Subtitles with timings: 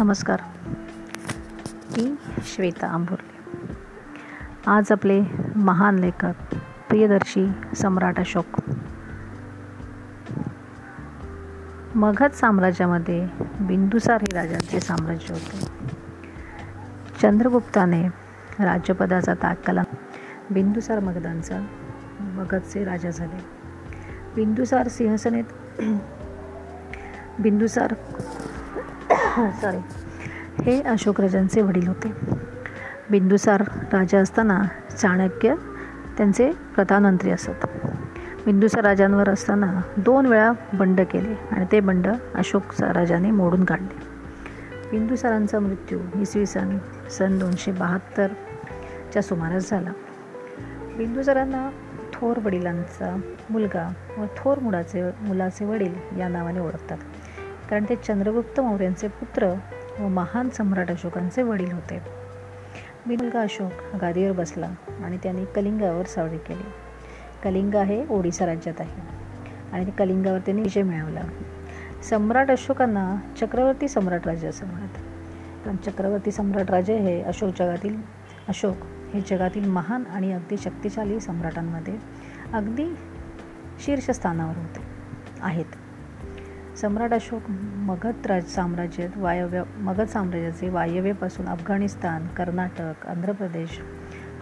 [0.00, 0.40] नमस्कार.
[1.90, 3.64] मी श्वेता आंबुर्ले
[4.66, 5.22] आज आपले
[5.56, 6.54] महान लेखक
[6.88, 8.46] प्रियदर्शी सम्राट अशोक.
[11.94, 13.28] मगध साम्राज्यामध्ये
[13.60, 15.88] बिंदुसार हे राजांचे साम्राज्य होते.
[17.22, 18.08] चंद्रगुप्ताने
[18.60, 19.82] राज्यपदाचा ताक केला.
[20.50, 21.66] बिंदुसार मगधांचा
[22.20, 23.44] मगधचे राजा झाले.
[24.34, 25.44] बिंदुसार सिंहसनेत
[27.38, 27.94] बिंदुसार
[29.36, 29.78] सॉरी
[30.62, 32.12] हे अशोक राजांचे वडील होते.
[33.10, 33.60] बिंदुसार
[33.92, 34.62] राजा असताना
[34.96, 35.54] चाणक्य
[36.16, 37.66] त्यांचे प्रधानमंत्री असत.
[38.46, 44.16] बिंदुसार राजांवर असताना दोन वेळा बंड केले आणि ते बंड अशोक राजाने मोडून काढले.
[44.90, 46.78] बिंदुसारांचा मृत्यू इसवी सन
[47.10, 49.90] सन दोनशे बहात्तरच्या सुमारास झाला.
[50.96, 51.70] बिंदुसारांना
[52.12, 56.98] थोर वडिलांचा मुलगा व थोर मुलाचे मुलाचे वडील या नावाने ओळखतात.
[57.70, 59.54] कारण ते चंद्रगुप्त मौर्यांचे पुत्र
[60.00, 62.02] व महान सम्राट अशोकांचे वडील होते.
[63.06, 64.70] मुलगा अशोक गादीवर बसला
[65.04, 66.64] आणि त्यांनी कलिंगावर सावरी केली.
[67.44, 69.00] कलिंग हे ओडिसा राज्यात आहे
[69.72, 71.22] आणि कलिंगावर त्यांनी विजय मिळवला.
[72.02, 74.98] सम्राट अशोकांना चक्रवर्ती सम्राट राजे असं म्हणत
[75.64, 77.96] कारण चक्रवर्ती सम्राट राजे हे अशोक जगातील
[78.48, 78.76] अशोक
[79.14, 81.94] हे जगातील महान आणि अगदी शक्तिशाली सम्राटांमध्ये
[82.52, 82.86] अगदी
[83.78, 84.80] शीर्षस्थानावर होते
[85.40, 85.85] आहेत.
[86.80, 87.42] सम्राट अशोक
[87.76, 93.80] मगध राज साम्राज्यात वायव्य मगध साम्राज्याचे वायव्येपासून अफगाणिस्तान कर्नाटक आंध्र प्रदेश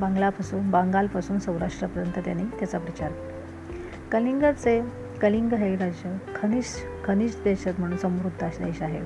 [0.00, 4.08] बांगलापासून बांगालपासून सौराष्ट्रापर्यंत त्यांनी त्याचा प्रचार केला.
[4.12, 4.80] कलिंगाचे
[5.22, 6.66] कलिंग हे राज्य खनिज
[7.04, 9.00] खनिज देशात म्हणून समृद्ध देश आहे.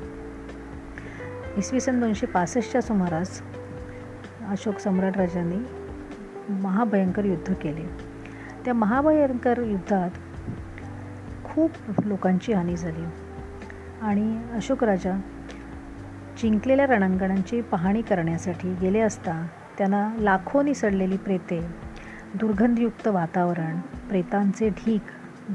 [1.56, 3.42] इसवी सन दोनशे पासष्टच्या सुमारास
[4.48, 5.56] अशोक सम्राट राजांनी
[6.48, 7.88] महाभयंकर युद्ध केले.
[8.64, 10.10] त्या महाभयंकर युद्धात
[11.54, 13.04] खूप लोकांची हानी झाली.
[14.02, 15.20] आणि अशोक राजा
[16.42, 19.46] जिंकलेल्या रणांगणांची पाहणी करण्यासाठी गेले असता
[19.78, 21.60] त्यांना लाखोनी सडलेली प्रेते
[22.34, 23.78] दुर्गंधयुक्त वातावरण
[24.08, 25.00] प्रेतांचे ढीक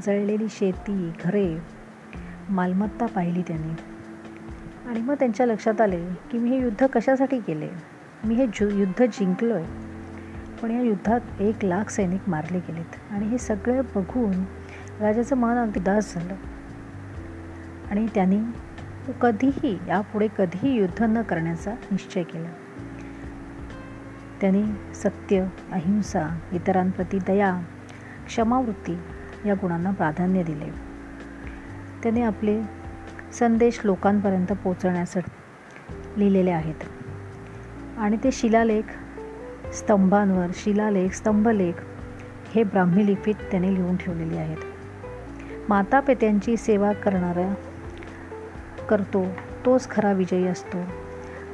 [0.06, 1.58] जळलेली शेती घरे
[2.50, 3.72] मालमत्ता पाहिली त्यांनी.
[4.88, 7.68] आणि मग त्यांच्या लक्षात आले की मी हे युद्ध कशासाठी केले?
[8.24, 9.66] मी हे जु युद्ध जिंकलो आहे
[10.62, 13.12] पण या युद्धात एक लाख सैनिक मारले गेलेत.
[13.12, 14.32] आणि हे सगळं बघून
[15.00, 16.34] राजाचं मन अगदी दास झालं.
[17.90, 18.40] आणि त्यांनी
[19.20, 22.48] कधीही यापुढे कधीही युद्ध न करण्याचा निश्चय केला.
[24.40, 27.60] त्यांनी सत्य अहिंसा इतरांप्रती दया
[28.26, 28.98] क्षमावृत्ती
[29.46, 30.70] या गुणांना प्राधान्य दिले.
[32.02, 32.62] त्याने आपले
[33.32, 35.30] संदेश लोकांपर्यंत पोचवण्यासाठी
[36.16, 36.74] लिहिलेले आहेत.
[37.98, 38.82] आणि ते शिलालेख
[39.72, 41.74] स्तंभांवर शिलालेख स्तंभलेख
[42.54, 44.56] हे ब्राह्मी लिपीत त्याने लिहून ठेवलेले आहेत.
[45.68, 47.54] मातापित्यांची सेवा करणारा
[48.88, 49.26] करतो
[49.66, 50.78] तोच खरा विजयी असतो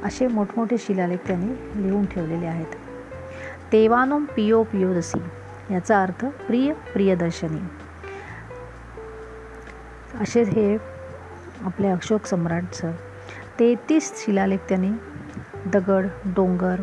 [0.03, 2.75] असे मोठमोठे शिलालेख त्यांनी लिहून ठेवलेले आहेत.
[3.71, 5.19] तेवानो पियो पियोदसी
[5.73, 7.59] याचा अर्थ प्रिय प्रियदर्शनी.
[10.21, 10.77] असे हे
[11.61, 12.91] आपले अशोक सम्राटचं
[13.59, 14.91] तेहतीस शिलालेख त्यांनी
[15.65, 16.81] दगड डोंगर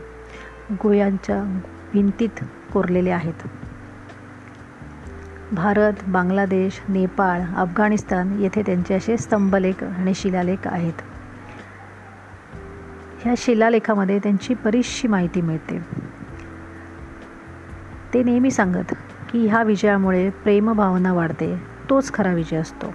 [0.72, 1.60] गुह्यांच्या
[1.92, 3.48] भिंतीत कोरलेले आहेत.
[5.54, 10.92] भारत बांगलादेश नेपाळ अफगाणिस्तान येथे त्यांचे असे स्तंभलेख आणि शिलालेख आहेत.
[13.22, 15.78] ह्या शिलालेखामध्ये त्यांची बरीचशी माहिती मिळते.
[18.15, 18.94] ते नेहमी सांगत
[19.32, 22.94] की ह्या विजयामुळे प्रेमभावना वाढते तोच खरा विजय असतो.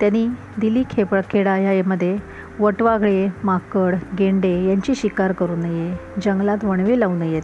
[0.00, 0.28] त्यांनी
[0.60, 2.18] दिली खेपळ खेडा यामध्ये
[2.60, 7.42] वटवागळे माकड गेंडे यांची शिकार करू नये जंगलात वणवे लावू नयेत.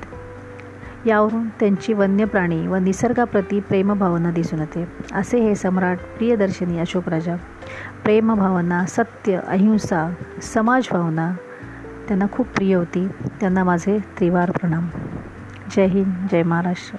[1.07, 4.89] यावरून त्यांची वन्य प्राणी व निसर्गाप्रती प्रेमभावना दिसून येते.
[5.13, 7.37] असे हे सम्राट प्रियदर्शनी अशोकराजा
[8.05, 11.35] प्रेमभावना सत्य अहिंसा समाजभावना
[12.09, 13.09] त्यांना खूप प्रिय होती.
[13.41, 14.89] त्यांना माझे त्रिवार प्रणाम.
[15.77, 16.97] जय हिंद जय महाराष्ट्र.